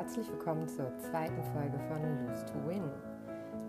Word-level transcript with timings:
herzlich 0.00 0.30
willkommen 0.30 0.66
zur 0.66 0.90
zweiten 0.96 1.42
Folge 1.52 1.78
von 1.86 2.00
Lose 2.26 2.46
to 2.46 2.54
Win. 2.66 2.84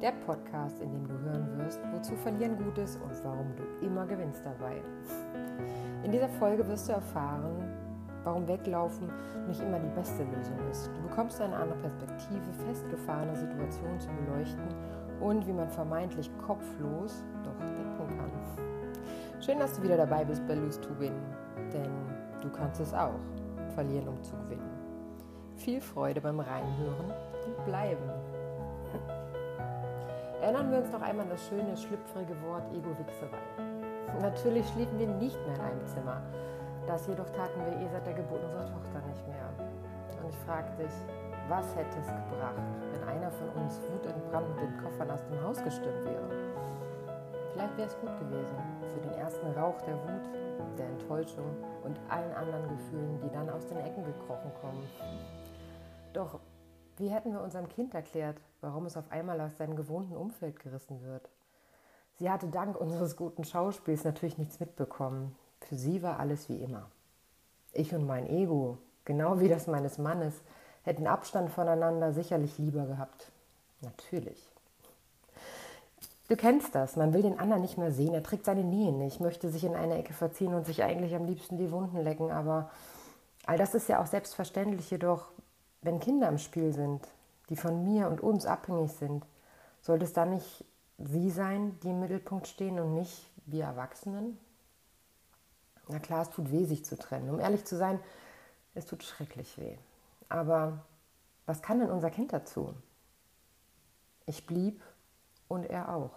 Der 0.01 0.13
Podcast, 0.25 0.79
in 0.79 0.93
dem 0.93 1.05
du 1.05 1.13
hören 1.19 1.57
wirst, 1.57 1.81
wozu 1.91 2.15
Verlieren 2.15 2.57
gut 2.57 2.77
ist 2.77 2.95
und 3.01 3.11
warum 3.25 3.53
du 3.57 3.85
immer 3.85 4.05
gewinnst 4.05 4.41
dabei. 4.45 4.81
In 6.05 6.11
dieser 6.13 6.29
Folge 6.29 6.65
wirst 6.69 6.87
du 6.87 6.93
erfahren, 6.93 7.51
warum 8.23 8.47
Weglaufen 8.47 9.11
nicht 9.45 9.59
immer 9.59 9.77
die 9.77 9.93
beste 9.93 10.23
Lösung 10.23 10.57
ist. 10.71 10.89
Du 10.95 11.01
bekommst 11.01 11.41
eine 11.41 11.53
andere 11.53 11.79
Perspektive, 11.79 12.53
festgefahrene 12.65 13.35
Situationen 13.35 13.99
zu 13.99 14.07
beleuchten 14.11 14.69
und 15.19 15.45
wie 15.45 15.53
man 15.53 15.69
vermeintlich 15.69 16.31
kopflos 16.37 17.25
doch 17.43 17.59
denken 17.59 18.17
kann. 18.17 19.41
Schön, 19.41 19.59
dass 19.59 19.73
du 19.73 19.83
wieder 19.83 19.97
dabei 19.97 20.23
bist 20.23 20.47
bei 20.47 20.55
Lose 20.55 20.79
to 20.79 20.97
Win, 20.97 21.11
denn 21.73 21.91
du 22.41 22.49
kannst 22.49 22.79
es 22.79 22.93
auch, 22.93 23.19
verlieren 23.75 24.07
um 24.07 24.23
zu 24.23 24.37
gewinnen. 24.37 24.80
Viel 25.63 25.79
Freude 25.79 26.19
beim 26.21 26.39
Reinhören 26.39 27.13
und 27.45 27.65
Bleiben. 27.65 28.09
Erinnern 30.41 30.71
wir 30.71 30.79
uns 30.79 30.91
noch 30.91 31.03
einmal 31.03 31.25
an 31.25 31.29
das 31.29 31.47
schöne, 31.47 31.77
schlüpfrige 31.77 32.33
Wort 32.41 32.65
Ego-Wichserei. 32.73 33.37
Natürlich 34.21 34.67
schliefen 34.69 34.97
wir 34.97 35.05
nicht 35.05 35.37
mehr 35.45 35.53
in 35.53 35.61
einem 35.61 35.85
Zimmer. 35.85 36.19
Das 36.87 37.05
jedoch 37.05 37.29
taten 37.29 37.61
wir 37.63 37.79
eh 37.79 37.87
seit 37.91 38.07
der 38.07 38.15
Geburt 38.15 38.43
unserer 38.43 38.65
Tochter 38.65 39.05
nicht 39.05 39.27
mehr. 39.27 39.53
Und 40.17 40.29
ich 40.29 40.35
frage 40.47 40.71
dich, 40.81 40.93
was 41.47 41.75
hätte 41.75 41.95
es 41.99 42.07
gebracht, 42.07 42.65
wenn 42.91 43.07
einer 43.07 43.29
von 43.29 43.49
uns 43.61 43.79
wutentbrannt 43.93 44.49
mit 44.55 44.65
den 44.65 44.81
Koffern 44.81 45.11
aus 45.11 45.23
dem 45.27 45.43
Haus 45.43 45.63
gestürmt 45.63 46.05
wäre? 46.05 46.25
Vielleicht 47.53 47.77
wäre 47.77 47.87
es 47.87 47.99
gut 47.99 48.17
gewesen 48.17 48.57
für 48.95 48.99
den 48.99 49.13
ersten 49.13 49.45
Rauch 49.51 49.79
der 49.81 49.93
Wut, 49.93 50.25
der 50.79 50.87
Enttäuschung 50.87 51.53
und 51.83 51.99
allen 52.09 52.33
anderen 52.33 52.67
Gefühlen, 52.67 53.19
die 53.21 53.29
dann 53.29 53.47
aus 53.51 53.67
den 53.67 53.77
Ecken 53.77 54.03
gekrochen 54.03 54.51
kommen. 54.59 54.89
Doch 56.13 56.39
wie 56.97 57.09
hätten 57.09 57.33
wir 57.33 57.41
unserem 57.41 57.67
Kind 57.69 57.93
erklärt, 57.93 58.37
warum 58.59 58.85
es 58.85 58.97
auf 58.97 59.11
einmal 59.11 59.39
aus 59.41 59.57
seinem 59.57 59.75
gewohnten 59.75 60.15
Umfeld 60.15 60.59
gerissen 60.59 61.01
wird? 61.03 61.29
Sie 62.19 62.29
hatte 62.29 62.47
dank 62.47 62.79
unseres 62.79 63.15
guten 63.15 63.43
Schauspiels 63.43 64.03
natürlich 64.03 64.37
nichts 64.37 64.59
mitbekommen. 64.59 65.35
Für 65.61 65.75
sie 65.75 66.03
war 66.03 66.19
alles 66.19 66.49
wie 66.49 66.61
immer. 66.61 66.89
Ich 67.73 67.93
und 67.95 68.05
mein 68.05 68.27
Ego, 68.27 68.77
genau 69.05 69.39
wie 69.39 69.47
das 69.47 69.67
meines 69.67 69.97
Mannes, 69.97 70.35
hätten 70.83 71.07
Abstand 71.07 71.49
voneinander 71.49 72.11
sicherlich 72.11 72.57
lieber 72.57 72.85
gehabt. 72.85 73.31
Natürlich. 73.81 74.51
Du 76.27 76.35
kennst 76.35 76.75
das, 76.75 76.95
man 76.95 77.13
will 77.13 77.23
den 77.23 77.39
anderen 77.39 77.61
nicht 77.61 77.77
mehr 77.77 77.91
sehen, 77.91 78.13
er 78.13 78.23
trägt 78.23 78.45
seine 78.45 78.63
Nähe 78.63 78.93
nicht, 78.93 79.19
möchte 79.19 79.49
sich 79.49 79.63
in 79.63 79.75
eine 79.75 79.97
Ecke 79.97 80.13
verziehen 80.13 80.53
und 80.53 80.65
sich 80.65 80.83
eigentlich 80.83 81.13
am 81.15 81.25
liebsten 81.25 81.57
die 81.57 81.71
Wunden 81.71 81.97
lecken, 81.97 82.31
aber 82.31 82.69
all 83.45 83.57
das 83.57 83.73
ist 83.75 83.89
ja 83.89 84.01
auch 84.01 84.05
selbstverständlich, 84.05 84.89
jedoch 84.91 85.25
wenn 85.81 85.99
Kinder 85.99 86.29
im 86.29 86.37
Spiel 86.37 86.73
sind, 86.73 87.07
die 87.49 87.55
von 87.55 87.83
mir 87.83 88.07
und 88.07 88.21
uns 88.21 88.45
abhängig 88.45 88.91
sind, 88.93 89.25
sollte 89.81 90.05
es 90.05 90.13
dann 90.13 90.31
nicht 90.31 90.65
sie 90.97 91.31
sein, 91.31 91.79
die 91.81 91.89
im 91.89 91.99
Mittelpunkt 91.99 92.47
stehen 92.47 92.79
und 92.79 92.93
nicht 92.93 93.29
wir 93.45 93.65
Erwachsenen? 93.65 94.37
Na 95.87 95.99
klar, 95.99 96.21
es 96.21 96.29
tut 96.29 96.51
weh, 96.51 96.65
sich 96.65 96.85
zu 96.85 96.97
trennen. 96.97 97.29
Um 97.29 97.39
ehrlich 97.39 97.65
zu 97.65 97.75
sein, 97.75 97.99
es 98.75 98.85
tut 98.85 99.03
schrecklich 99.03 99.57
weh. 99.57 99.77
Aber 100.29 100.85
was 101.45 101.61
kann 101.61 101.79
denn 101.79 101.89
unser 101.89 102.11
Kind 102.11 102.31
dazu? 102.31 102.73
Ich 104.25 104.45
blieb 104.45 104.81
und 105.47 105.65
er 105.65 105.93
auch. 105.93 106.11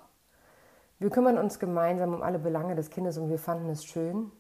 Wir 0.99 1.11
kümmern 1.11 1.39
uns 1.39 1.59
gemeinsam 1.59 2.15
um 2.15 2.23
alle 2.23 2.39
Belange 2.39 2.77
des 2.77 2.91
Kindes 2.91 3.19
und 3.19 3.31
wir 3.31 3.39
fanden 3.39 3.69
es 3.71 3.85
schön. 3.85 4.31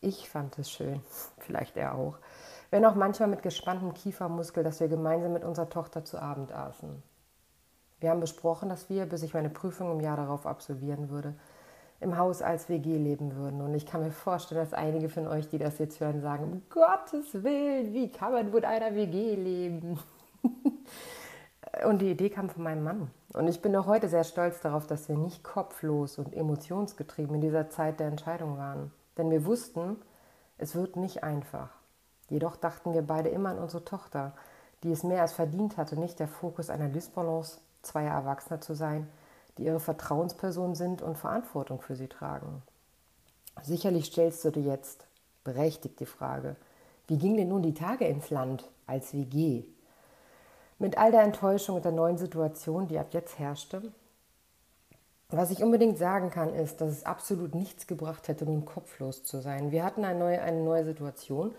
Ich 0.00 0.28
fand 0.28 0.58
es 0.58 0.70
schön, 0.70 1.02
vielleicht 1.38 1.76
er 1.76 1.94
auch 1.94 2.18
wenn 2.70 2.84
auch 2.84 2.94
manchmal 2.94 3.28
mit 3.28 3.42
gespanntem 3.42 3.94
Kiefermuskel, 3.94 4.62
dass 4.62 4.80
wir 4.80 4.88
gemeinsam 4.88 5.32
mit 5.32 5.44
unserer 5.44 5.70
Tochter 5.70 6.04
zu 6.04 6.20
Abend 6.20 6.52
aßen. 6.52 7.02
Wir 8.00 8.10
haben 8.10 8.20
besprochen, 8.20 8.68
dass 8.68 8.88
wir, 8.88 9.06
bis 9.06 9.22
ich 9.22 9.34
meine 9.34 9.50
Prüfung 9.50 9.90
im 9.92 10.00
Jahr 10.00 10.16
darauf 10.16 10.46
absolvieren 10.46 11.08
würde, 11.10 11.34
im 12.00 12.16
Haus 12.16 12.42
als 12.42 12.68
WG 12.68 12.96
leben 12.96 13.34
würden. 13.34 13.60
Und 13.60 13.74
ich 13.74 13.86
kann 13.86 14.02
mir 14.02 14.12
vorstellen, 14.12 14.60
dass 14.60 14.72
einige 14.72 15.08
von 15.08 15.26
euch, 15.26 15.48
die 15.48 15.58
das 15.58 15.78
jetzt 15.78 15.98
hören, 15.98 16.20
sagen, 16.20 16.44
um 16.44 16.62
Gottes 16.70 17.42
Willen, 17.42 17.92
wie 17.92 18.12
kann 18.12 18.32
man 18.32 18.52
mit 18.52 18.64
einer 18.64 18.94
WG 18.94 19.34
leben? 19.34 19.98
und 21.84 22.00
die 22.00 22.12
Idee 22.12 22.30
kam 22.30 22.50
von 22.50 22.62
meinem 22.62 22.84
Mann. 22.84 23.10
Und 23.32 23.48
ich 23.48 23.60
bin 23.60 23.74
auch 23.74 23.86
heute 23.86 24.08
sehr 24.08 24.24
stolz 24.24 24.60
darauf, 24.60 24.86
dass 24.86 25.08
wir 25.08 25.16
nicht 25.16 25.42
kopflos 25.42 26.18
und 26.18 26.34
emotionsgetrieben 26.34 27.34
in 27.34 27.40
dieser 27.40 27.68
Zeit 27.68 27.98
der 27.98 28.06
Entscheidung 28.06 28.58
waren. 28.58 28.92
Denn 29.16 29.30
wir 29.30 29.44
wussten, 29.44 29.96
es 30.56 30.76
wird 30.76 30.94
nicht 30.94 31.24
einfach. 31.24 31.77
Jedoch 32.28 32.56
dachten 32.56 32.92
wir 32.94 33.02
beide 33.02 33.28
immer 33.28 33.50
an 33.50 33.58
unsere 33.58 33.84
Tochter, 33.84 34.34
die 34.82 34.92
es 34.92 35.02
mehr 35.02 35.22
als 35.22 35.32
verdient 35.32 35.76
hatte, 35.76 35.98
nicht 35.98 36.18
der 36.18 36.28
Fokus 36.28 36.70
einer 36.70 36.88
Disbalance 36.88 37.58
zweier 37.82 38.12
Erwachsener 38.12 38.60
zu 38.60 38.74
sein, 38.74 39.08
die 39.56 39.64
ihre 39.64 39.80
Vertrauenspersonen 39.80 40.74
sind 40.74 41.02
und 41.02 41.18
Verantwortung 41.18 41.80
für 41.80 41.96
sie 41.96 42.08
tragen. 42.08 42.62
Sicherlich 43.62 44.06
stellst 44.06 44.44
du 44.44 44.50
dir 44.50 44.62
jetzt 44.62 45.06
berechtigt 45.42 45.98
die 46.00 46.06
Frage, 46.06 46.56
wie 47.08 47.18
gingen 47.18 47.38
denn 47.38 47.48
nun 47.48 47.62
die 47.62 47.74
Tage 47.74 48.06
ins 48.06 48.30
Land 48.30 48.68
als 48.86 49.14
WG? 49.14 49.64
Mit 50.78 50.96
all 50.96 51.10
der 51.10 51.22
Enttäuschung 51.22 51.76
und 51.76 51.84
der 51.84 51.92
neuen 51.92 52.18
Situation, 52.18 52.86
die 52.86 52.98
ab 52.98 53.08
jetzt 53.10 53.38
herrschte, 53.38 53.82
was 55.30 55.50
ich 55.50 55.62
unbedingt 55.62 55.98
sagen 55.98 56.30
kann, 56.30 56.54
ist, 56.54 56.80
dass 56.80 56.90
es 56.90 57.04
absolut 57.04 57.54
nichts 57.54 57.86
gebracht 57.86 58.28
hätte, 58.28 58.46
nun 58.46 58.64
kopflos 58.64 59.24
zu 59.24 59.40
sein. 59.40 59.72
Wir 59.72 59.84
hatten 59.84 60.04
eine 60.04 60.18
neue, 60.18 60.40
eine 60.40 60.62
neue 60.62 60.84
Situation 60.84 61.54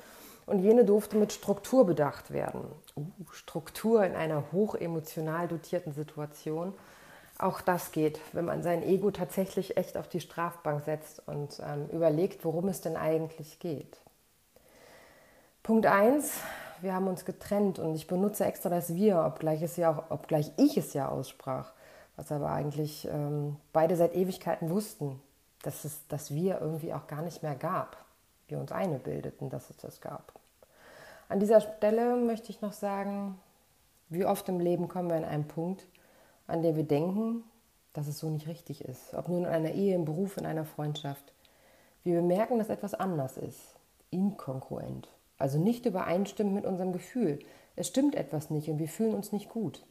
und 0.49 0.59
jene 0.59 0.83
durfte 0.83 1.15
mit 1.15 1.31
Struktur 1.31 1.85
bedacht 1.85 2.31
werden. 2.31 2.61
Uh, 2.95 3.05
Struktur 3.31 4.03
in 4.03 4.15
einer 4.15 4.51
hochemotional 4.51 5.47
dotierten 5.47 5.93
Situation. 5.93 6.73
Auch 7.37 7.61
das 7.61 7.91
geht, 7.91 8.19
wenn 8.33 8.45
man 8.45 8.63
sein 8.63 8.83
Ego 8.83 9.11
tatsächlich 9.11 9.77
echt 9.77 9.95
auf 9.95 10.09
die 10.09 10.19
Strafbank 10.19 10.83
setzt 10.83 11.21
und 11.25 11.61
ähm, 11.65 11.87
überlegt, 11.91 12.43
worum 12.43 12.67
es 12.67 12.81
denn 12.81 12.97
eigentlich 12.97 13.59
geht. 13.59 13.97
Punkt 15.63 15.85
1, 15.85 16.31
wir 16.81 16.93
haben 16.93 17.07
uns 17.07 17.25
getrennt 17.25 17.79
und 17.79 17.95
ich 17.95 18.07
benutze 18.07 18.43
extra 18.43 18.69
das 18.69 18.95
Wir, 18.95 19.23
obgleich, 19.25 19.61
es 19.61 19.77
ja 19.77 19.91
auch, 19.91 20.11
obgleich 20.11 20.51
ich 20.57 20.77
es 20.77 20.93
ja 20.93 21.07
aussprach, 21.07 21.71
was 22.15 22.31
aber 22.31 22.49
eigentlich 22.51 23.07
ähm, 23.09 23.55
beide 23.71 23.95
seit 23.95 24.15
Ewigkeiten 24.15 24.69
wussten, 24.69 25.21
dass 25.61 25.85
es 25.85 26.07
das 26.07 26.33
Wir 26.33 26.59
irgendwie 26.59 26.93
auch 26.93 27.07
gar 27.07 27.21
nicht 27.21 27.43
mehr 27.43 27.55
gab. 27.55 27.97
Wir 28.47 28.59
uns 28.59 28.71
eine 28.71 28.97
bildeten, 28.97 29.49
dass 29.49 29.69
es 29.69 29.77
das 29.77 30.01
gab. 30.01 30.38
An 31.29 31.39
dieser 31.39 31.61
Stelle 31.61 32.15
möchte 32.17 32.49
ich 32.49 32.61
noch 32.61 32.73
sagen, 32.73 33.39
wie 34.09 34.25
oft 34.25 34.49
im 34.49 34.59
Leben 34.59 34.87
kommen 34.87 35.09
wir 35.09 35.15
an 35.15 35.23
einen 35.23 35.47
Punkt, 35.47 35.87
an 36.47 36.63
dem 36.63 36.75
wir 36.75 36.83
denken, 36.83 37.43
dass 37.93 38.07
es 38.07 38.17
so 38.17 38.31
nicht 38.31 38.47
richtig 38.47 38.83
ist. 38.83 39.13
Ob 39.13 39.27
nun 39.29 39.43
in 39.43 39.49
einer 39.49 39.71
Ehe, 39.71 39.93
im 39.93 40.05
Beruf, 40.05 40.37
in 40.37 40.47
einer 40.47 40.65
Freundschaft. 40.65 41.31
Wir 42.03 42.15
bemerken, 42.15 42.57
dass 42.57 42.69
etwas 42.69 42.95
anders 42.95 43.37
ist, 43.37 43.75
inkongruent, 44.09 45.07
also 45.37 45.59
nicht 45.59 45.85
übereinstimmt 45.85 46.51
mit 46.51 46.65
unserem 46.65 46.93
Gefühl. 46.93 47.37
Es 47.75 47.87
stimmt 47.87 48.15
etwas 48.15 48.49
nicht 48.49 48.67
und 48.67 48.79
wir 48.79 48.89
fühlen 48.89 49.13
uns 49.13 49.31
nicht 49.31 49.49
gut. 49.49 49.85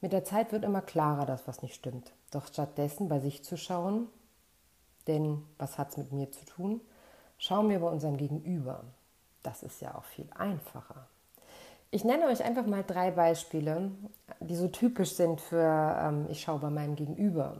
Mit 0.00 0.14
der 0.14 0.24
Zeit 0.24 0.50
wird 0.50 0.64
immer 0.64 0.80
klarer, 0.80 1.26
dass 1.26 1.46
was 1.46 1.60
nicht 1.60 1.74
stimmt. 1.74 2.14
Doch 2.30 2.46
stattdessen 2.46 3.10
bei 3.10 3.20
sich 3.20 3.44
zu 3.44 3.58
schauen, 3.58 4.08
denn 5.08 5.42
was 5.58 5.76
hat 5.76 5.90
es 5.90 5.98
mit 5.98 6.12
mir 6.12 6.30
zu 6.30 6.46
tun, 6.46 6.80
schauen 7.36 7.68
wir 7.68 7.80
bei 7.80 7.88
unserem 7.88 8.16
Gegenüber. 8.16 8.84
Das 9.44 9.62
ist 9.62 9.80
ja 9.80 9.94
auch 9.94 10.04
viel 10.04 10.26
einfacher. 10.34 11.06
Ich 11.90 12.02
nenne 12.02 12.26
euch 12.26 12.42
einfach 12.42 12.66
mal 12.66 12.82
drei 12.82 13.12
Beispiele, 13.12 13.92
die 14.40 14.56
so 14.56 14.66
typisch 14.66 15.12
sind 15.12 15.40
für 15.40 15.96
ähm, 16.02 16.26
ich 16.28 16.40
schaue 16.40 16.58
bei 16.58 16.70
meinem 16.70 16.96
Gegenüber. 16.96 17.58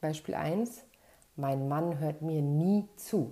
Beispiel 0.00 0.36
1, 0.36 0.82
mein 1.36 1.68
Mann 1.68 1.98
hört 1.98 2.22
mir 2.22 2.40
nie 2.40 2.88
zu. 2.96 3.30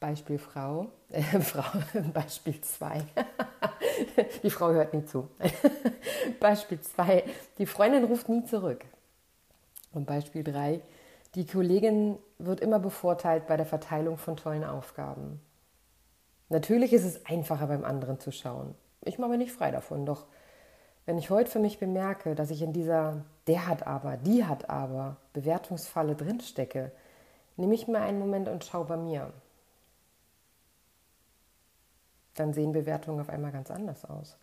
Beispiel 0.00 0.38
Frau, 0.38 0.88
äh, 1.10 1.22
Frau 1.40 1.62
Beispiel 2.12 2.60
2, 2.60 3.04
die 4.42 4.50
Frau 4.50 4.70
hört 4.70 4.94
nie 4.94 5.04
zu. 5.04 5.28
Beispiel 6.40 6.80
2, 6.80 7.24
die 7.58 7.66
Freundin 7.66 8.04
ruft 8.04 8.28
nie 8.28 8.44
zurück. 8.44 8.84
Und 9.92 10.06
Beispiel 10.06 10.42
3, 10.42 10.80
die 11.34 11.46
Kollegin 11.46 12.18
wird 12.38 12.60
immer 12.60 12.78
bevorteilt 12.78 13.46
bei 13.46 13.56
der 13.56 13.66
Verteilung 13.66 14.16
von 14.16 14.36
tollen 14.36 14.64
Aufgaben. 14.64 15.40
Natürlich 16.50 16.92
ist 16.92 17.04
es 17.04 17.24
einfacher 17.26 17.68
beim 17.68 17.84
anderen 17.84 18.18
zu 18.18 18.32
schauen. 18.32 18.74
Ich 19.02 19.18
mache 19.18 19.30
mich 19.30 19.38
nicht 19.38 19.52
frei 19.52 19.70
davon, 19.70 20.04
doch 20.04 20.26
wenn 21.06 21.16
ich 21.16 21.30
heute 21.30 21.50
für 21.50 21.60
mich 21.60 21.78
bemerke, 21.78 22.34
dass 22.34 22.50
ich 22.50 22.60
in 22.60 22.72
dieser 22.72 23.24
der 23.46 23.66
hat 23.66 23.86
aber, 23.86 24.16
die 24.16 24.44
hat 24.44 24.68
aber 24.68 25.16
Bewertungsfalle 25.32 26.14
drinstecke, 26.14 26.92
nehme 27.56 27.74
ich 27.74 27.88
mir 27.88 28.00
einen 28.00 28.18
Moment 28.18 28.48
und 28.48 28.64
schaue 28.64 28.84
bei 28.84 28.96
mir. 28.96 29.32
Dann 32.34 32.52
sehen 32.52 32.72
Bewertungen 32.72 33.20
auf 33.20 33.28
einmal 33.28 33.52
ganz 33.52 33.70
anders 33.70 34.04
aus. 34.04 34.36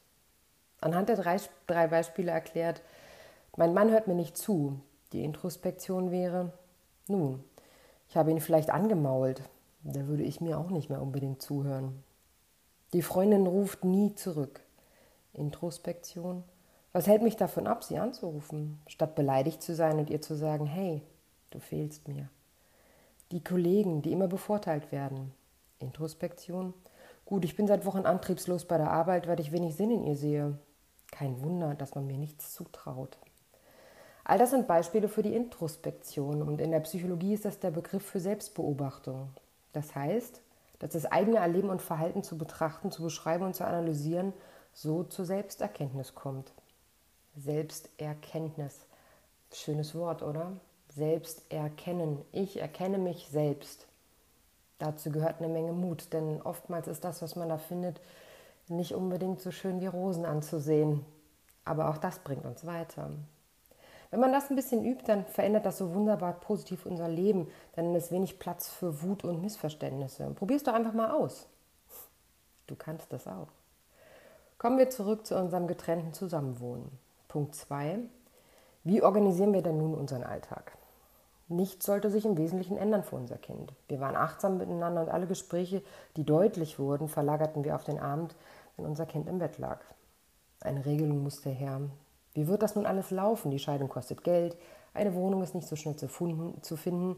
Anhand 0.79 1.09
der 1.09 1.17
drei, 1.17 1.37
drei 1.67 1.87
Beispiele 1.87 2.31
erklärt, 2.31 2.81
mein 3.55 3.73
Mann 3.73 3.91
hört 3.91 4.07
mir 4.07 4.15
nicht 4.15 4.37
zu. 4.37 4.79
Die 5.11 5.23
Introspektion 5.23 6.11
wäre, 6.11 6.53
nun, 7.07 7.43
ich 8.07 8.15
habe 8.15 8.31
ihn 8.31 8.39
vielleicht 8.39 8.69
angemault, 8.69 9.41
da 9.95 10.07
würde 10.07 10.23
ich 10.23 10.41
mir 10.41 10.57
auch 10.57 10.69
nicht 10.69 10.89
mehr 10.89 11.01
unbedingt 11.01 11.41
zuhören. 11.41 12.03
Die 12.93 13.01
Freundin 13.01 13.47
ruft 13.47 13.83
nie 13.83 14.15
zurück. 14.15 14.61
Introspektion. 15.33 16.43
Was 16.93 17.07
hält 17.07 17.21
mich 17.21 17.35
davon 17.35 17.67
ab, 17.67 17.83
sie 17.83 17.97
anzurufen, 17.97 18.81
statt 18.87 19.15
beleidigt 19.15 19.61
zu 19.61 19.75
sein 19.75 19.99
und 19.99 20.09
ihr 20.09 20.21
zu 20.21 20.35
sagen, 20.35 20.65
hey, 20.65 21.03
du 21.51 21.59
fehlst 21.59 22.07
mir. 22.07 22.29
Die 23.31 23.43
Kollegen, 23.43 24.01
die 24.01 24.11
immer 24.11 24.27
bevorteilt 24.27 24.91
werden. 24.91 25.33
Introspektion. 25.79 26.73
Gut, 27.25 27.45
ich 27.45 27.55
bin 27.55 27.67
seit 27.67 27.85
Wochen 27.85 28.05
antriebslos 28.05 28.65
bei 28.65 28.77
der 28.77 28.91
Arbeit, 28.91 29.27
weil 29.27 29.39
ich 29.39 29.51
wenig 29.51 29.75
Sinn 29.75 29.91
in 29.91 30.03
ihr 30.03 30.15
sehe. 30.15 30.57
Kein 31.11 31.41
Wunder, 31.43 31.75
dass 31.75 31.93
man 31.93 32.07
mir 32.07 32.17
nichts 32.17 32.53
zutraut. 32.53 33.17
All 34.23 34.37
das 34.37 34.49
sind 34.51 34.67
Beispiele 34.67 35.07
für 35.07 35.23
die 35.23 35.35
Introspektion 35.35 36.41
und 36.41 36.59
in 36.59 36.71
der 36.71 36.81
Psychologie 36.81 37.33
ist 37.33 37.45
das 37.45 37.59
der 37.59 37.71
Begriff 37.71 38.03
für 38.03 38.19
Selbstbeobachtung. 38.19 39.29
Das 39.77 39.93
heißt, 39.93 40.41
dass 40.79 40.93
das 40.93 41.05
eigene 41.05 41.37
Erleben 41.37 41.69
und 41.69 41.83
Verhalten 41.83 42.23
zu 42.23 42.35
betrachten, 42.35 42.91
zu 42.91 43.03
beschreiben 43.03 43.45
und 43.45 43.55
zu 43.55 43.63
analysieren 43.63 44.33
so 44.73 45.03
zur 45.03 45.23
Selbsterkenntnis 45.23 46.15
kommt. 46.15 46.51
Selbsterkenntnis. 47.35 48.87
Schönes 49.53 49.93
Wort, 49.93 50.23
oder? 50.23 50.53
Selbsterkennen. 50.89 52.25
Ich 52.31 52.59
erkenne 52.59 52.97
mich 52.97 53.27
selbst. 53.29 53.85
Dazu 54.79 55.11
gehört 55.11 55.41
eine 55.41 55.53
Menge 55.53 55.73
Mut, 55.73 56.11
denn 56.11 56.41
oftmals 56.41 56.87
ist 56.87 57.03
das, 57.03 57.21
was 57.21 57.35
man 57.35 57.49
da 57.49 57.59
findet, 57.59 58.01
nicht 58.67 58.95
unbedingt 58.95 59.41
so 59.41 59.51
schön 59.51 59.79
wie 59.79 59.85
Rosen 59.85 60.25
anzusehen. 60.25 61.05
Aber 61.65 61.89
auch 61.89 61.99
das 61.99 62.17
bringt 62.17 62.45
uns 62.45 62.65
weiter. 62.65 63.11
Wenn 64.09 64.19
man 64.19 64.31
das 64.31 64.49
ein 64.49 64.55
bisschen 64.55 64.85
übt, 64.85 65.03
dann 65.05 65.25
verändert 65.25 65.65
das 65.65 65.77
so 65.77 65.93
wunderbar 65.93 66.33
positiv 66.33 66.85
unser 66.85 67.09
Leben. 67.09 67.49
Dann 67.75 67.93
ist 67.95 68.11
wenig 68.11 68.39
Platz 68.39 68.69
für 68.69 69.01
Wut 69.01 69.23
und 69.23 69.41
Missverständnisse. 69.41 70.31
Probier 70.35 70.57
es 70.57 70.63
doch 70.63 70.73
einfach 70.73 70.93
mal 70.93 71.11
aus. 71.11 71.47
Du 72.67 72.75
kannst 72.75 73.11
das 73.11 73.27
auch. 73.27 73.49
Kommen 74.57 74.77
wir 74.77 74.89
zurück 74.89 75.25
zu 75.25 75.37
unserem 75.37 75.67
getrennten 75.67 76.13
Zusammenwohnen. 76.13 76.89
Punkt 77.27 77.55
2. 77.55 77.99
Wie 78.83 79.01
organisieren 79.01 79.53
wir 79.53 79.61
denn 79.61 79.77
nun 79.77 79.93
unseren 79.93 80.23
Alltag? 80.23 80.77
Nichts 81.49 81.85
sollte 81.85 82.09
sich 82.09 82.25
im 82.25 82.37
Wesentlichen 82.37 82.75
ändern 82.75 83.03
für 83.03 83.15
unser 83.15 83.37
Kind. 83.37 83.73
Wir 83.87 83.99
waren 83.99 84.15
achtsam 84.15 84.57
miteinander 84.57 85.01
und 85.01 85.09
alle 85.09 85.27
Gespräche, 85.27 85.81
die 86.17 86.25
deutlich 86.25 86.77
wurden, 86.77 87.07
verlagerten 87.07 87.63
wir 87.63 87.75
auf 87.75 87.85
den 87.85 87.99
Abend, 87.99 88.35
wenn 88.75 88.85
unser 88.85 89.05
Kind 89.05 89.29
im 89.29 89.39
Bett 89.39 89.57
lag. 89.57 89.79
Eine 90.59 90.85
Regelung 90.85 91.23
musste 91.23 91.49
her. 91.49 91.81
Wie 92.37 92.47
wird 92.47 92.61
das 92.61 92.75
nun 92.75 92.85
alles 92.85 93.09
laufen? 93.09 93.49
Die 93.49 93.57
Scheidung 93.57 93.89
kostet 93.89 94.23
Geld, 94.23 94.55
eine 94.93 95.15
Wohnung 95.15 95.41
ist 95.41 95.55
nicht 95.55 95.67
so 95.67 95.75
schnell 95.75 95.95
zu, 95.95 96.07
finden. 96.07 97.15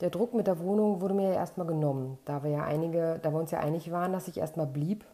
Der 0.00 0.10
Druck 0.10 0.34
mit 0.34 0.46
der 0.46 0.60
Wohnung 0.60 1.00
wurde 1.00 1.14
mir 1.14 1.30
ja 1.30 1.34
erstmal 1.34 1.66
genommen, 1.66 2.16
da 2.26 2.44
wir 2.44 2.50
ja 2.52 2.62
einige, 2.62 3.18
da 3.20 3.32
wir 3.32 3.40
uns 3.40 3.50
ja 3.50 3.58
einig 3.58 3.90
waren, 3.90 4.12
dass 4.12 4.28
ich 4.28 4.38
erstmal 4.38 4.68
blieb, 4.68 5.04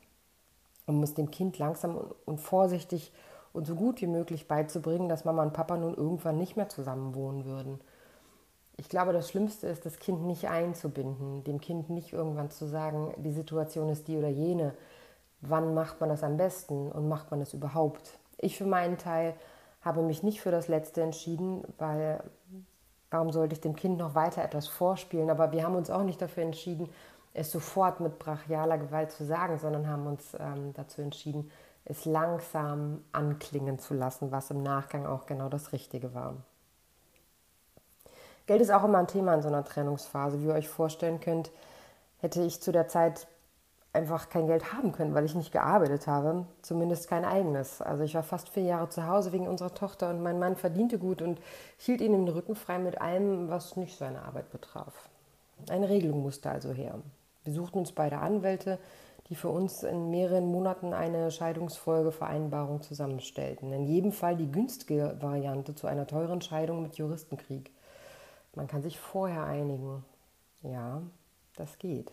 um 0.87 1.02
es 1.02 1.14
dem 1.14 1.31
Kind 1.31 1.56
langsam 1.58 1.96
und 2.26 2.43
vorsichtig 2.43 3.11
und 3.55 3.67
so 3.67 3.75
gut 3.75 4.02
wie 4.02 4.06
möglich 4.06 4.49
beizubringen, 4.49 5.08
dass 5.08 5.25
Mama 5.25 5.43
und 5.43 5.55
Papa 5.55 5.78
nun 5.78 5.94
irgendwann 5.94 6.37
nicht 6.37 6.58
mehr 6.58 6.69
zusammen 6.69 7.14
wohnen 7.14 7.46
würden. 7.46 7.81
Ich 8.76 8.90
glaube, 8.90 9.14
das 9.14 9.31
Schlimmste 9.31 9.67
ist, 9.67 9.87
das 9.87 9.99
Kind 9.99 10.26
nicht 10.26 10.50
einzubinden, 10.50 11.43
dem 11.44 11.58
Kind 11.58 11.88
nicht 11.88 12.12
irgendwann 12.12 12.50
zu 12.50 12.67
sagen, 12.67 13.14
die 13.17 13.32
Situation 13.32 13.88
ist 13.88 14.08
die 14.08 14.19
oder 14.19 14.28
jene. 14.28 14.75
Wann 15.40 15.73
macht 15.73 16.00
man 16.00 16.11
das 16.11 16.23
am 16.23 16.37
besten 16.37 16.93
und 16.93 17.08
macht 17.08 17.31
man 17.31 17.40
es 17.40 17.55
überhaupt? 17.55 18.19
Ich 18.42 18.58
für 18.58 18.66
meinen 18.66 18.98
Teil 18.98 19.34
habe 19.80 20.02
mich 20.02 20.22
nicht 20.22 20.40
für 20.40 20.50
das 20.50 20.68
Letzte 20.68 21.00
entschieden, 21.00 21.62
weil 21.78 22.22
warum 23.10 23.30
sollte 23.30 23.54
ich 23.54 23.60
dem 23.60 23.76
Kind 23.76 23.98
noch 23.98 24.14
weiter 24.14 24.42
etwas 24.42 24.66
vorspielen? 24.66 25.30
Aber 25.30 25.52
wir 25.52 25.64
haben 25.64 25.76
uns 25.76 25.90
auch 25.90 26.02
nicht 26.02 26.20
dafür 26.20 26.42
entschieden, 26.42 26.90
es 27.34 27.50
sofort 27.50 28.00
mit 28.00 28.18
brachialer 28.18 28.78
Gewalt 28.78 29.12
zu 29.12 29.24
sagen, 29.24 29.58
sondern 29.58 29.88
haben 29.88 30.06
uns 30.06 30.36
ähm, 30.38 30.72
dazu 30.74 31.00
entschieden, 31.00 31.50
es 31.84 32.04
langsam 32.04 33.02
anklingen 33.12 33.78
zu 33.78 33.94
lassen, 33.94 34.30
was 34.32 34.50
im 34.50 34.62
Nachgang 34.62 35.06
auch 35.06 35.26
genau 35.26 35.48
das 35.48 35.72
Richtige 35.72 36.14
war. 36.14 36.36
Geld 38.46 38.60
ist 38.60 38.70
auch 38.70 38.84
immer 38.84 38.98
ein 38.98 39.06
Thema 39.06 39.34
in 39.34 39.42
so 39.42 39.48
einer 39.48 39.64
Trennungsphase. 39.64 40.40
Wie 40.42 40.46
ihr 40.46 40.54
euch 40.54 40.68
vorstellen 40.68 41.20
könnt, 41.20 41.52
hätte 42.18 42.42
ich 42.42 42.60
zu 42.60 42.72
der 42.72 42.88
Zeit 42.88 43.28
einfach 43.92 44.30
kein 44.30 44.46
Geld 44.46 44.72
haben 44.72 44.92
können, 44.92 45.14
weil 45.14 45.24
ich 45.24 45.34
nicht 45.34 45.52
gearbeitet 45.52 46.06
habe, 46.06 46.46
zumindest 46.62 47.08
kein 47.08 47.24
eigenes. 47.24 47.82
Also 47.82 48.04
ich 48.04 48.14
war 48.14 48.22
fast 48.22 48.48
vier 48.48 48.62
Jahre 48.62 48.88
zu 48.88 49.06
Hause 49.06 49.32
wegen 49.32 49.46
unserer 49.46 49.74
Tochter 49.74 50.10
und 50.10 50.22
mein 50.22 50.38
Mann 50.38 50.56
verdiente 50.56 50.98
gut 50.98 51.20
und 51.20 51.40
hielt 51.76 52.00
ihn 52.00 52.12
den 52.12 52.28
Rücken 52.28 52.54
frei 52.54 52.78
mit 52.78 53.00
allem, 53.00 53.50
was 53.50 53.76
nicht 53.76 53.96
seine 53.96 54.22
Arbeit 54.22 54.50
betraf. 54.50 55.10
Eine 55.68 55.88
Regelung 55.88 56.22
musste 56.22 56.50
also 56.50 56.72
her. 56.72 56.98
Wir 57.44 57.52
suchten 57.52 57.78
uns 57.78 57.92
beide 57.92 58.18
Anwälte, 58.18 58.78
die 59.28 59.34
für 59.34 59.50
uns 59.50 59.82
in 59.82 60.10
mehreren 60.10 60.46
Monaten 60.46 60.92
eine 60.94 61.30
Scheidungsfolgevereinbarung 61.30 62.82
zusammenstellten. 62.82 63.72
In 63.72 63.84
jedem 63.84 64.12
Fall 64.12 64.36
die 64.36 64.50
günstige 64.50 65.16
Variante 65.20 65.74
zu 65.74 65.86
einer 65.86 66.06
teuren 66.06 66.40
Scheidung 66.40 66.82
mit 66.82 66.96
Juristenkrieg. 66.96 67.70
Man 68.54 68.66
kann 68.66 68.82
sich 68.82 68.98
vorher 68.98 69.44
einigen. 69.44 70.04
Ja, 70.62 71.02
das 71.56 71.78
geht. 71.78 72.12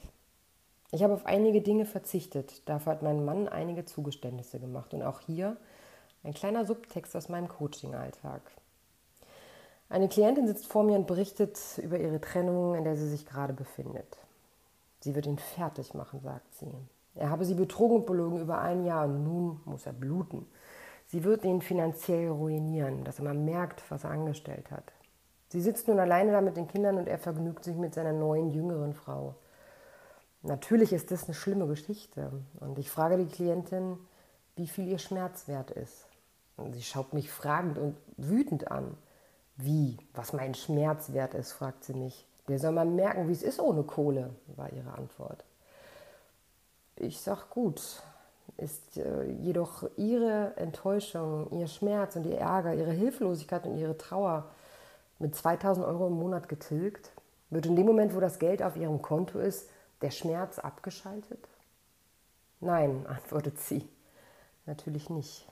Ich 0.92 1.04
habe 1.04 1.14
auf 1.14 1.26
einige 1.26 1.62
Dinge 1.62 1.86
verzichtet. 1.86 2.68
Dafür 2.68 2.94
hat 2.94 3.04
mein 3.04 3.24
Mann 3.24 3.48
einige 3.48 3.86
Zugeständnisse 3.86 4.60
gemacht. 4.60 4.94
Und 4.94 5.04
auch 5.04 5.20
hier 5.20 5.58
ein 6.24 6.34
kleiner 6.34 6.66
Subtext 6.66 7.16
aus 7.16 7.30
meinem 7.30 7.48
Coaching-Alltag. 7.48 8.42
Eine 9.90 10.08
Klientin 10.08 10.48
sitzt 10.48 10.68
vor 10.68 10.84
mir 10.84 10.98
und 10.98 11.08
berichtet 11.08 11.60
über 11.78 12.00
ihre 12.00 12.22
Trennung, 12.22 12.76
in 12.76 12.84
der 12.84 12.96
sie 12.96 13.08
sich 13.08 13.26
gerade 13.26 13.54
befindet. 13.54 14.18
Sie 15.00 15.16
wird 15.16 15.26
ihn 15.26 15.40
fertig 15.40 15.94
machen, 15.94 16.20
sagt 16.22 16.54
sie. 16.56 16.72
Er 17.16 17.30
habe 17.30 17.46
sie 17.46 17.56
betrogen 17.56 17.98
und 17.98 18.06
belogen 18.06 18.40
über 18.40 18.60
ein 18.60 18.86
Jahr 18.86 19.06
und 19.06 19.24
nun 19.24 19.62
muss 19.66 19.86
er 19.86 19.94
bluten. 19.94 20.46
Sie 21.08 21.24
wird 21.24 21.44
ihn 21.44 21.62
finanziell 21.62 22.30
ruinieren, 22.30 23.04
dass 23.04 23.18
er 23.20 23.26
mal 23.26 23.34
merkt, 23.34 23.82
was 23.90 24.04
er 24.04 24.12
angestellt 24.12 24.70
hat. 24.70 24.94
Sie 25.48 25.62
sitzt 25.62 25.88
nun 25.88 26.00
alleine 26.00 26.32
da 26.32 26.42
mit 26.42 26.56
den 26.56 26.68
Kindern 26.68 26.98
und 26.98 27.08
er 27.08 27.18
vergnügt 27.18 27.64
sich 27.64 27.76
mit 27.76 27.96
seiner 27.96 28.14
neuen, 28.14 28.52
jüngeren 28.52 28.94
Frau. 28.94 29.36
Natürlich 30.42 30.94
ist 30.94 31.12
das 31.12 31.26
eine 31.26 31.34
schlimme 31.34 31.68
Geschichte. 31.68 32.32
Und 32.60 32.80
ich 32.80 32.90
frage 32.90 33.18
die 33.18 33.32
Klientin, 33.32 33.98
wie 34.56 34.68
viel 34.68 34.88
ihr 34.88 35.00
Schmerzwert 35.00 35.72
ist. 35.72 36.06
Und 36.58 36.74
sie 36.74 36.82
schaut 36.82 37.14
mich 37.14 37.32
fragend 37.32 37.78
und 37.78 37.96
wütend 38.18 38.72
an. 38.72 38.98
Wie? 39.58 39.98
Was 40.14 40.34
mein 40.34 40.56
Schmerzwert 40.56 41.34
ist, 41.34 41.52
fragt 41.52 41.84
sie 41.84 41.94
mich. 41.94 42.26
Wer 42.48 42.60
soll 42.60 42.72
mal 42.72 42.86
merken, 42.86 43.28
wie 43.28 43.34
es 43.34 43.44
ist 43.44 43.60
ohne 43.60 43.84
Kohle, 43.84 44.32
war 44.56 44.72
ihre 44.72 44.94
Antwort. 44.94 45.44
Ich 46.96 47.22
sag 47.22 47.50
gut, 47.50 47.82
ist 48.58 48.98
äh, 48.98 49.26
jedoch 49.26 49.90
ihre 49.98 50.54
Enttäuschung, 50.58 51.52
ihr 51.52 51.68
Schmerz 51.68 52.16
und 52.16 52.26
ihr 52.26 52.40
Ärger, 52.40 52.74
ihre 52.74 52.92
Hilflosigkeit 52.92 53.66
und 53.66 53.78
ihre 53.78 53.98
Trauer 53.98 54.50
mit 55.20 55.36
2000 55.36 55.86
Euro 55.86 56.08
im 56.08 56.14
Monat 56.14 56.50
getilgt? 56.50 57.12
Wird 57.50 57.66
in 57.66 57.76
dem 57.76 57.86
Moment, 57.86 58.16
wo 58.16 58.20
das 58.20 58.40
Geld 58.40 58.64
auf 58.64 58.76
ihrem 58.76 59.02
Konto 59.02 59.40
ist, 59.40 59.70
der 60.02 60.12
Schmerz 60.12 60.60
abgeschaltet? 60.60 61.48
Nein, 62.60 63.06
antwortet 63.08 63.60
sie. 63.60 63.88
Natürlich 64.66 65.10
nicht. 65.10 65.48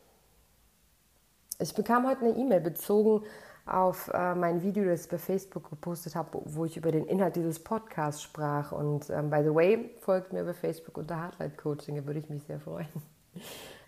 Ich 1.60 1.74
bekam 1.74 2.08
heute 2.08 2.22
eine 2.22 2.36
E-Mail 2.36 2.62
bezogen 2.62 3.24
auf 3.66 4.10
äh, 4.14 4.36
mein 4.36 4.62
Video, 4.62 4.86
das 4.86 5.06
ich 5.06 5.12
bei 5.12 5.18
Facebook 5.18 5.70
gepostet 5.70 6.16
habe, 6.16 6.40
wo 6.46 6.66
ich 6.66 6.78
über 6.78 6.92
den 6.92 7.06
Inhalt 7.06 7.36
dieses 7.36 7.60
Podcasts 7.60 8.22
sprach. 8.22 8.72
Und 8.72 9.10
ähm, 9.10 9.30
by 9.30 9.42
the 9.44 9.54
way, 9.54 9.90
folgt 10.02 10.34
mir 10.34 10.44
bei 10.44 10.54
Facebook 10.54 10.98
unter 10.98 11.20
Hardlight 11.20 11.58
Coaching, 11.58 11.96
da 11.96 12.06
würde 12.06 12.20
ich 12.20 12.30
mich 12.30 12.44
sehr 12.44 12.60
freuen. 12.60 12.88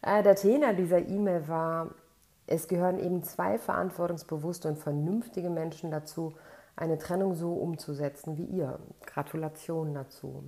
Äh, 0.01 0.23
der 0.23 0.35
Tenor 0.35 0.71
dieser 0.71 0.99
E-Mail 0.99 1.45
war, 1.49 1.89
es 2.47 2.69
gehören 2.69 2.99
eben 2.99 3.21
zwei 3.23 3.57
verantwortungsbewusste 3.57 4.69
und 4.69 4.79
vernünftige 4.79 5.49
Menschen 5.49 5.91
dazu, 5.91 6.35
eine 6.79 6.97
Trennung 6.97 7.35
so 7.35 7.53
umzusetzen 7.53 8.37
wie 8.37 8.45
ihr. 8.45 8.79
Gratulation 9.05 9.93
dazu. 9.93 10.43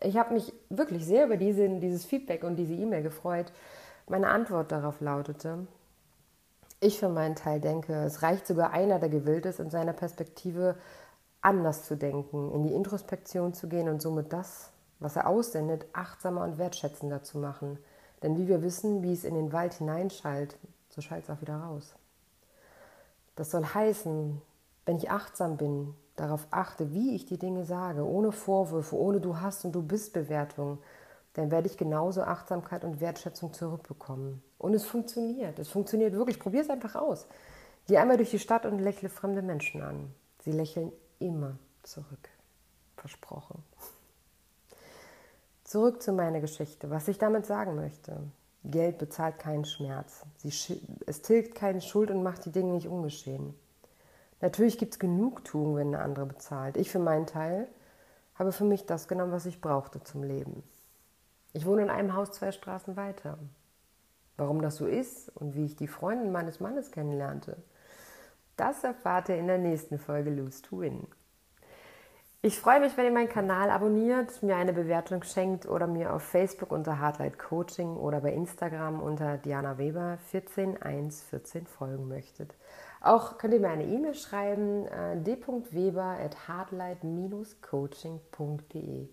Ich 0.00 0.16
habe 0.16 0.34
mich 0.34 0.52
wirklich 0.68 1.06
sehr 1.06 1.26
über 1.26 1.36
diese, 1.36 1.68
dieses 1.78 2.04
Feedback 2.04 2.42
und 2.42 2.56
diese 2.56 2.74
E-Mail 2.74 3.02
gefreut. 3.02 3.52
Meine 4.08 4.28
Antwort 4.28 4.72
darauf 4.72 5.00
lautete, 5.00 5.66
ich 6.80 6.98
für 6.98 7.08
meinen 7.08 7.36
Teil 7.36 7.60
denke, 7.60 7.94
es 8.04 8.22
reicht 8.22 8.46
sogar 8.46 8.72
einer, 8.72 8.98
der 8.98 9.08
gewillt 9.08 9.46
ist, 9.46 9.60
in 9.60 9.70
seiner 9.70 9.92
Perspektive 9.92 10.76
anders 11.40 11.84
zu 11.84 11.96
denken, 11.96 12.52
in 12.52 12.64
die 12.64 12.74
Introspektion 12.74 13.54
zu 13.54 13.68
gehen 13.68 13.88
und 13.88 14.02
somit 14.02 14.32
das, 14.32 14.72
was 14.98 15.16
er 15.16 15.28
aussendet, 15.28 15.86
achtsamer 15.92 16.42
und 16.42 16.58
wertschätzender 16.58 17.22
zu 17.22 17.38
machen. 17.38 17.78
Denn 18.22 18.36
wie 18.36 18.48
wir 18.48 18.62
wissen, 18.62 19.02
wie 19.02 19.12
es 19.12 19.24
in 19.24 19.34
den 19.34 19.52
Wald 19.52 19.74
hineinschallt, 19.74 20.58
so 20.90 21.00
schallt 21.00 21.24
es 21.24 21.30
auch 21.30 21.40
wieder 21.40 21.56
raus. 21.56 21.94
Das 23.36 23.50
soll 23.50 23.64
heißen, 23.64 24.42
wenn 24.86 24.96
ich 24.96 25.10
achtsam 25.10 25.56
bin, 25.56 25.94
darauf 26.14 26.46
achte, 26.50 26.92
wie 26.92 27.14
ich 27.14 27.26
die 27.26 27.38
Dinge 27.38 27.64
sage, 27.64 28.06
ohne 28.06 28.32
Vorwürfe, 28.32 28.96
ohne 28.96 29.20
du 29.20 29.40
hast 29.40 29.64
und 29.64 29.72
du 29.72 29.82
bist 29.82 30.14
Bewertung, 30.14 30.78
dann 31.34 31.50
werde 31.50 31.68
ich 31.68 31.76
genauso 31.76 32.22
Achtsamkeit 32.22 32.82
und 32.84 33.00
Wertschätzung 33.00 33.52
zurückbekommen. 33.52 34.42
Und 34.58 34.72
es 34.72 34.86
funktioniert. 34.86 35.58
Es 35.58 35.68
funktioniert 35.68 36.14
wirklich. 36.14 36.38
Probier 36.38 36.62
es 36.62 36.70
einfach 36.70 36.94
aus. 36.94 37.26
Geh 37.86 37.98
einmal 37.98 38.16
durch 38.16 38.30
die 38.30 38.38
Stadt 38.38 38.64
und 38.64 38.78
lächle 38.78 39.10
fremde 39.10 39.42
Menschen 39.42 39.82
an. 39.82 40.14
Sie 40.42 40.52
lächeln 40.52 40.92
immer 41.18 41.58
zurück. 41.82 42.30
Versprochen. 42.96 43.62
Zurück 45.64 46.02
zu 46.02 46.12
meiner 46.12 46.40
Geschichte, 46.40 46.88
was 46.88 47.08
ich 47.08 47.18
damit 47.18 47.44
sagen 47.44 47.74
möchte. 47.74 48.18
Geld 48.64 48.98
bezahlt 48.98 49.38
keinen 49.38 49.64
Schmerz. 49.64 50.24
Es 51.06 51.22
tilgt 51.22 51.54
keine 51.54 51.80
Schuld 51.80 52.10
und 52.10 52.22
macht 52.22 52.46
die 52.46 52.52
Dinge 52.52 52.72
nicht 52.72 52.88
ungeschehen. 52.88 53.54
Natürlich 54.40 54.78
gibt 54.78 54.92
es 54.92 54.98
Genugtuung, 54.98 55.76
wenn 55.76 55.88
eine 55.88 56.00
andere 56.00 56.26
bezahlt. 56.26 56.76
Ich 56.76 56.90
für 56.90 56.98
meinen 56.98 57.26
Teil 57.26 57.68
habe 58.34 58.52
für 58.52 58.64
mich 58.64 58.86
das 58.86 59.08
genommen, 59.08 59.32
was 59.32 59.46
ich 59.46 59.60
brauchte 59.60 60.02
zum 60.02 60.22
Leben. 60.22 60.62
Ich 61.52 61.64
wohne 61.64 61.82
in 61.82 61.90
einem 61.90 62.14
Haus 62.14 62.32
zwei 62.32 62.52
Straßen 62.52 62.96
weiter. 62.96 63.38
Warum 64.36 64.60
das 64.60 64.76
so 64.76 64.86
ist 64.86 65.30
und 65.34 65.54
wie 65.54 65.64
ich 65.64 65.76
die 65.76 65.88
Freundin 65.88 66.30
meines 66.30 66.60
Mannes 66.60 66.90
kennenlernte, 66.90 67.56
das 68.58 68.84
erfahrt 68.84 69.30
ihr 69.30 69.38
in 69.38 69.46
der 69.46 69.58
nächsten 69.58 69.98
Folge 69.98 70.30
Lose 70.30 70.60
to 70.60 70.80
Win. 70.80 71.06
Ich 72.42 72.60
freue 72.60 72.80
mich, 72.80 72.96
wenn 72.96 73.06
ihr 73.06 73.12
meinen 73.12 73.28
Kanal 73.28 73.70
abonniert, 73.70 74.42
mir 74.42 74.56
eine 74.56 74.72
Bewertung 74.72 75.22
schenkt 75.22 75.66
oder 75.66 75.86
mir 75.86 76.12
auf 76.12 76.22
Facebook 76.22 76.70
unter 76.70 77.00
Hardlight 77.00 77.38
Coaching 77.38 77.96
oder 77.96 78.20
bei 78.20 78.32
Instagram 78.32 79.00
unter 79.00 79.38
Diana 79.38 79.78
Weber 79.78 80.18
14114 80.30 81.66
folgen 81.66 82.06
möchtet. 82.06 82.54
Auch 83.00 83.38
könnt 83.38 83.54
ihr 83.54 83.60
mir 83.60 83.68
eine 83.68 83.84
E-Mail 83.84 84.14
schreiben, 84.14 84.86
äh, 84.86 85.16
d.weber 85.16 86.18
at 86.22 86.48
hardlight-coaching.de. 86.48 89.08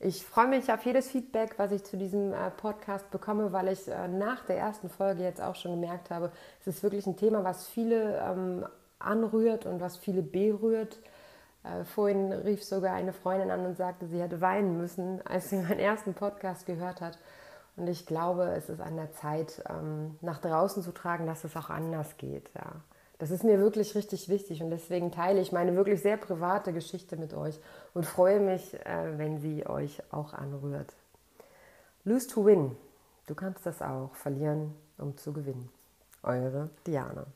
Ich 0.00 0.26
freue 0.26 0.48
mich 0.48 0.72
auf 0.72 0.84
jedes 0.84 1.10
Feedback, 1.10 1.54
was 1.56 1.72
ich 1.72 1.84
zu 1.84 1.96
diesem 1.96 2.32
äh, 2.32 2.50
Podcast 2.50 3.10
bekomme, 3.10 3.52
weil 3.52 3.68
ich 3.68 3.88
äh, 3.88 4.08
nach 4.08 4.44
der 4.44 4.58
ersten 4.58 4.88
Folge 4.88 5.22
jetzt 5.22 5.40
auch 5.40 5.54
schon 5.54 5.72
gemerkt 5.72 6.10
habe, 6.10 6.30
es 6.60 6.66
ist 6.66 6.82
wirklich 6.82 7.06
ein 7.06 7.16
Thema, 7.16 7.44
was 7.44 7.66
viele 7.66 8.18
ähm, 8.18 8.66
anrührt 8.98 9.66
und 9.66 9.80
was 9.80 9.96
viele 9.96 10.22
berührt. 10.22 10.98
Äh, 11.62 11.84
vorhin 11.84 12.32
rief 12.32 12.62
sogar 12.62 12.94
eine 12.94 13.12
Freundin 13.12 13.50
an 13.50 13.64
und 13.64 13.76
sagte, 13.76 14.06
sie 14.06 14.20
hätte 14.20 14.40
weinen 14.40 14.76
müssen, 14.76 15.24
als 15.26 15.48
sie 15.48 15.56
meinen 15.56 15.78
ersten 15.78 16.14
Podcast 16.14 16.66
gehört 16.66 17.00
hat. 17.00 17.18
Und 17.76 17.88
ich 17.88 18.06
glaube, 18.06 18.44
es 18.56 18.68
ist 18.68 18.80
an 18.80 18.96
der 18.96 19.12
Zeit, 19.12 19.62
ähm, 19.68 20.16
nach 20.20 20.38
draußen 20.38 20.82
zu 20.82 20.92
tragen, 20.92 21.26
dass 21.26 21.44
es 21.44 21.56
auch 21.56 21.70
anders 21.70 22.16
geht. 22.18 22.50
Ja. 22.54 22.82
Das 23.18 23.30
ist 23.30 23.44
mir 23.44 23.58
wirklich 23.58 23.94
richtig 23.94 24.28
wichtig 24.28 24.62
und 24.62 24.70
deswegen 24.70 25.12
teile 25.12 25.40
ich 25.40 25.52
meine 25.52 25.76
wirklich 25.76 26.02
sehr 26.02 26.16
private 26.16 26.72
Geschichte 26.72 27.16
mit 27.16 27.32
euch 27.32 27.60
und 27.94 28.04
freue 28.04 28.40
mich, 28.40 28.74
äh, 28.84 29.18
wenn 29.18 29.38
sie 29.38 29.66
euch 29.66 30.02
auch 30.10 30.34
anrührt. 30.34 30.92
Lose 32.04 32.26
to 32.26 32.44
win. 32.44 32.76
Du 33.26 33.34
kannst 33.34 33.64
das 33.64 33.80
auch. 33.80 34.14
Verlieren, 34.14 34.74
um 34.98 35.16
zu 35.16 35.32
gewinnen. 35.32 35.70
Eure 36.22 36.70
Diana. 36.86 37.26